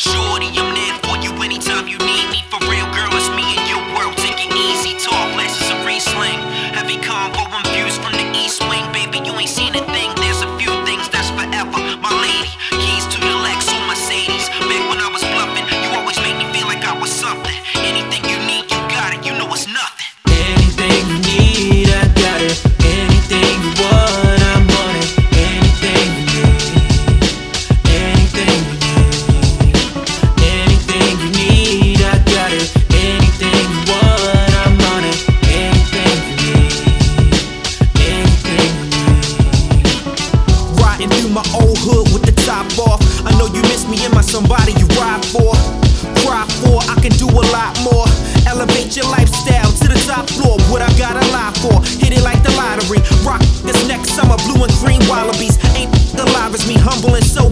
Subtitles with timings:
[0.00, 1.99] Shorty, I'm there for you anytime you
[44.04, 45.52] am I somebody you ride for?
[46.24, 48.06] Cry for, I can do a lot more.
[48.46, 50.56] Elevate your lifestyle to the top floor.
[50.70, 51.82] What I gotta lie for?
[52.00, 53.00] Hit it like the lottery.
[53.24, 55.58] Rock this next summer, blue and green Wallabees.
[55.76, 57.49] Ain't the live me, humble and so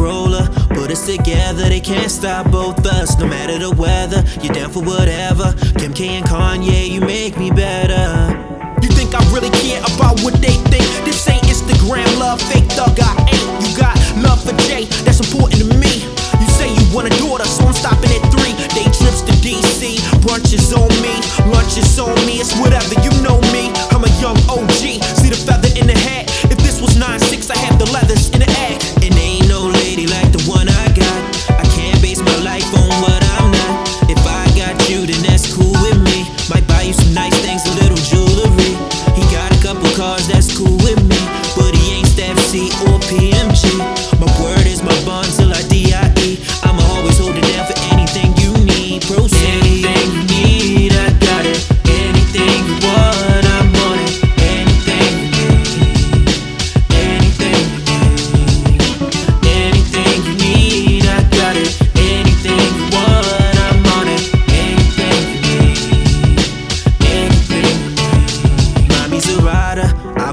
[0.00, 0.48] roller.
[0.72, 3.18] Put us together, they can't stop both us.
[3.18, 5.52] No matter the weather, you're down for whatever.
[5.76, 8.32] Kim K and Kanye, you make me better.
[8.80, 10.86] You think I really care about what they think?
[11.04, 13.46] This ain't Instagram love, fake thug I ain't.
[13.60, 13.94] You got
[14.24, 16.08] love for Jay, that's important to me.
[16.40, 18.56] You say you want a daughter, so I'm stopping at three.
[18.72, 21.12] Day trips to DC, brunch is on me,
[21.52, 23.12] lunch is on me, it's whatever you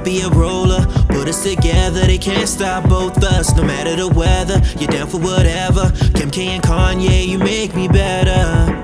[0.07, 0.85] be a roller.
[1.09, 3.53] Put us together, they can't stop both us.
[3.57, 5.91] No matter the weather, you're down for whatever.
[6.13, 8.77] Kim K and Kanye, you make me better.